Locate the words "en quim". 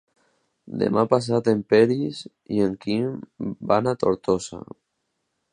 2.71-3.15